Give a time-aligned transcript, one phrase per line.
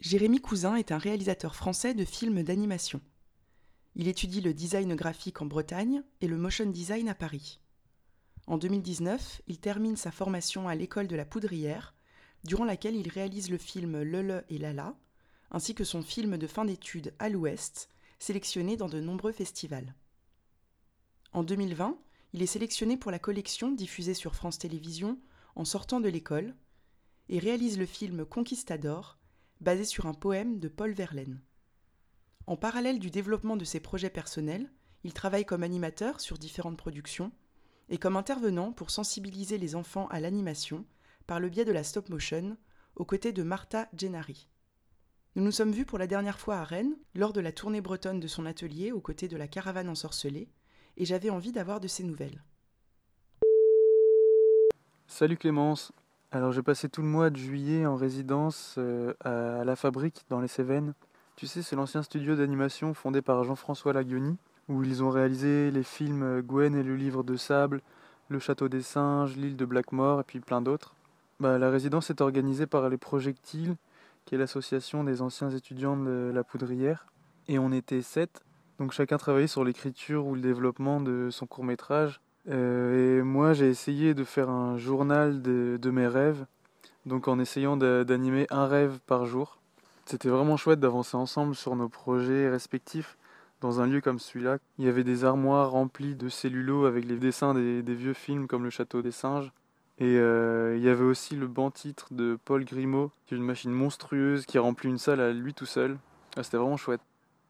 [0.00, 3.00] Jérémy Cousin est un réalisateur français de films d'animation.
[3.94, 7.60] Il étudie le design graphique en Bretagne et le motion design à Paris.
[8.46, 11.94] En 2019, il termine sa formation à l'école de la Poudrière,
[12.44, 14.94] durant laquelle il réalise le film Lele et Lala,
[15.50, 17.88] ainsi que son film de fin d'études À l'Ouest,
[18.18, 19.94] sélectionné dans de nombreux festivals.
[21.32, 21.96] En 2020,
[22.34, 25.18] il est sélectionné pour la collection diffusée sur France Télévisions
[25.54, 26.54] en sortant de l'école
[27.28, 29.18] et réalise le film Conquistador,
[29.64, 31.40] basé sur un poème de Paul Verlaine.
[32.46, 34.70] En parallèle du développement de ses projets personnels,
[35.02, 37.32] il travaille comme animateur sur différentes productions
[37.88, 40.84] et comme intervenant pour sensibiliser les enfants à l'animation
[41.26, 42.58] par le biais de la stop motion
[42.96, 44.48] aux côtés de Martha Gennari.
[45.34, 48.20] Nous nous sommes vus pour la dernière fois à Rennes lors de la tournée bretonne
[48.20, 50.50] de son atelier aux côtés de la caravane ensorcelée
[50.98, 52.44] et j'avais envie d'avoir de ses nouvelles.
[55.06, 55.90] Salut Clémence.
[56.34, 60.40] Alors j'ai passé tout le mois de juillet en résidence euh, à la Fabrique dans
[60.40, 60.92] les Cévennes.
[61.36, 64.36] Tu sais, c'est l'ancien studio d'animation fondé par Jean-François Laguioni,
[64.68, 67.82] où ils ont réalisé les films Gwen et le livre de sable,
[68.28, 70.96] Le château des singes, l'île de Blackmore et puis plein d'autres.
[71.38, 73.76] Bah, la résidence est organisée par les Projectiles,
[74.24, 77.06] qui est l'association des anciens étudiants de la Poudrière.
[77.46, 78.42] Et on était sept,
[78.80, 82.20] donc chacun travaillait sur l'écriture ou le développement de son court métrage.
[82.50, 86.44] Euh, et moi j'ai essayé de faire un journal de, mes rêves,
[87.06, 89.58] donc en essayant d'animer un rêve par jour.
[90.06, 93.16] C'était vraiment chouette d'avancer ensemble sur nos projets respectifs
[93.62, 94.58] dans un lieu comme celui-là.
[94.78, 98.64] Il y avait des armoires remplies de cellulos avec les dessins des, vieux films comme
[98.64, 99.50] Le Château des Singes.
[99.98, 103.44] Et euh, il y avait aussi le banc titre de Paul Grimaud, qui est une
[103.44, 105.96] machine monstrueuse qui remplit une salle à lui tout seul.
[106.36, 107.00] Ah, c'était vraiment chouette.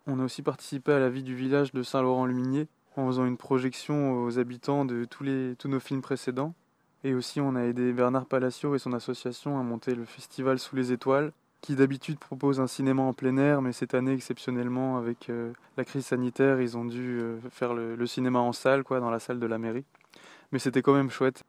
[0.06, 4.22] On a aussi participé à la vie du village de Saint-Laurent-Luminier en faisant une projection
[4.22, 6.54] aux habitants de tous, les, tous nos films précédents.
[7.02, 10.74] Et aussi, on a aidé Bernard Palacio et son association à monter le festival Sous
[10.74, 15.28] les Étoiles, qui d'habitude propose un cinéma en plein air, mais cette année exceptionnellement avec
[15.28, 19.10] euh, la crise sanitaire, ils ont dû euh, faire le, cinéma en salle, quoi, dans
[19.10, 19.84] la salle de la mairie.
[20.52, 21.42] Mais c'était quand même chouette.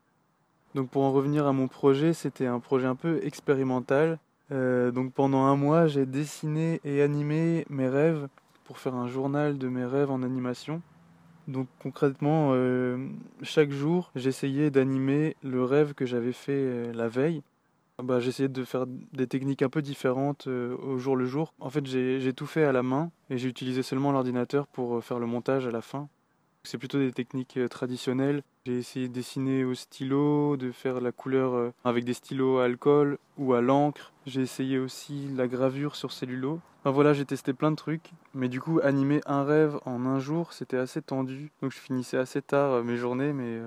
[0.73, 4.19] Donc pour en revenir à mon projet, c'était un projet un peu expérimental.
[4.51, 8.27] Euh, donc pendant un mois, j'ai dessiné et animé mes rêves
[8.65, 10.81] pour faire un journal de mes rêves en animation.
[11.47, 12.55] Donc concrètement,
[13.43, 17.43] chaque jour, j'essayais d'animer le rêve que j'avais fait la veille.
[18.03, 21.53] Bah, j'ai essayé de faire des techniques un peu différentes euh, au jour le jour.
[21.61, 25.01] En fait, j'ai tout fait à la main et j'ai utilisé seulement l'ordinateur pour euh,
[25.01, 26.09] faire le montage à la fin.
[26.65, 28.43] C'est plutôt des techniques euh, traditionnelles.
[28.65, 33.17] J'ai essayé de dessiner au stylo, de faire la couleur avec des stylos à alcool
[33.37, 34.11] ou à l'encre.
[34.25, 36.59] J'ai essayé aussi la gravure sur cellulo.
[36.81, 38.11] Enfin voilà, j'ai testé plein de trucs.
[38.33, 41.51] Mais du coup, animer un rêve en un jour, c'était assez tendu.
[41.61, 43.59] Donc je finissais assez tard mes journées, mais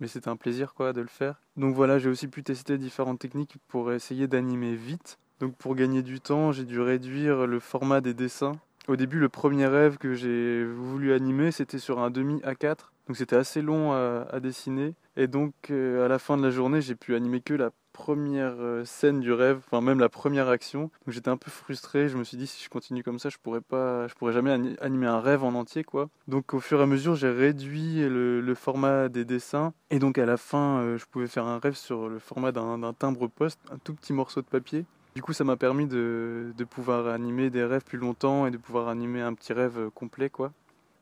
[0.00, 1.40] mais c'était un plaisir quoi de le faire.
[1.56, 5.18] Donc voilà, j'ai aussi pu tester différentes techniques pour essayer d'animer vite.
[5.40, 8.58] Donc pour gagner du temps, j'ai dû réduire le format des dessins.
[8.90, 12.90] Au début, le premier rêve que j'ai voulu animer, c'était sur un demi A4.
[13.06, 14.96] Donc c'était assez long à, dessiner.
[15.16, 18.56] Et donc euh, à la fin de la journée, j'ai pu animer que la première
[18.58, 20.90] euh, scène du rêve, enfin même la première action.
[21.06, 23.38] Donc j'étais un peu frustré, je me suis dit si je continue comme ça, je
[23.40, 26.08] pourrais pas je pourrais jamais animer un rêve en entier quoi.
[26.26, 30.26] Donc au fur et à mesure, j'ai réduit le, format des dessins et donc à
[30.26, 33.78] la fin, euh, je pouvais faire un rêve sur le format d'un timbre poste, un
[33.78, 34.84] tout petit morceau de papier.
[35.14, 38.88] Du coup, ça m'a permis de, pouvoir animer des rêves plus longtemps et de pouvoir
[38.88, 40.52] animer un petit rêve euh, complet quoi.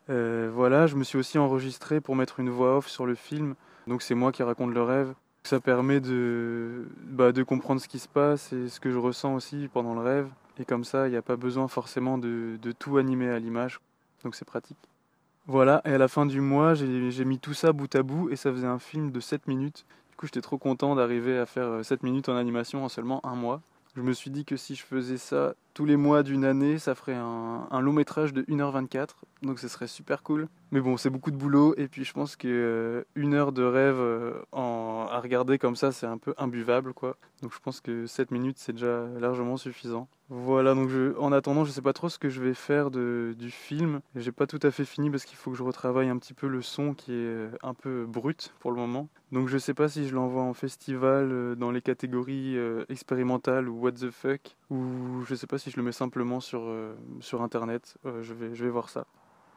[0.09, 3.55] voilà, je me suis aussi enregistré pour mettre une voix off sur le film.
[3.87, 5.15] Donc c'est moi qui raconte le rêve.
[5.45, 9.69] Ça permet de, bah, comprendre ce qui se passe et ce que je ressens aussi
[9.73, 10.29] pendant le rêve.
[10.59, 13.81] Et comme ça, il n'y a pas besoin forcément de, de tout animer à l'image.
[14.25, 14.79] Donc c'est pratique.
[15.47, 18.37] Voilà, et à la fin du mois, j'ai mis tout ça bout à bout et
[18.37, 19.87] ça faisait un film de 7 minutes.
[20.11, 23.35] Du coup, j'étais trop content d'arriver à faire 7 minutes en animation en seulement un
[23.35, 23.63] mois.
[23.99, 26.95] Je me suis dit que si je faisais ça tous les mois d'une année, ça
[26.95, 29.09] ferait un, long métrage de 1h24.
[29.43, 30.47] Donc ce serait super cool.
[30.71, 31.75] Mais bon, c'est beaucoup de boulot.
[31.77, 35.91] Et puis je pense que euh, une heure de rêve euh, à regarder comme ça,
[35.91, 36.95] c'est un peu imbuvable.
[36.95, 37.17] quoi.
[37.43, 40.07] Donc je pense que 7 minutes, c'est déjà largement suffisant.
[40.31, 43.51] Voilà, donc en attendant, je sais pas trop ce que je vais faire de, du
[43.51, 44.01] film.
[44.15, 46.49] J'ai pas tout à fait fini parce qu'il faut que je retravaille un petit peu
[46.49, 49.09] le son qui est euh, un peu brut pour le moment.
[49.33, 53.71] Donc je sais pas si je l'envoie en festival euh, dans les catégories euh, expérimentales
[53.71, 56.71] ou what the fuck, ou je sais pas si je le mets simplement sur,
[57.21, 57.97] sur internet.
[58.05, 59.07] je, vais, je vais voir ça.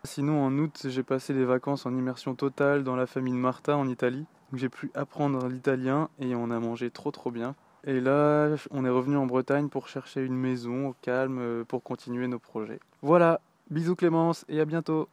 [0.05, 3.75] Sinon, en août, j'ai passé des vacances en immersion totale dans la famille de Martha
[3.75, 4.25] en Italie.
[4.53, 7.55] J'ai pu apprendre l'italien et on a mangé trop trop bien.
[7.85, 11.81] Et là, on est revenu en Bretagne pour chercher une maison au calme euh, pour
[11.81, 12.79] continuer nos projets.
[13.01, 13.41] Voilà,
[13.71, 15.09] bisous Clémence et à bientôt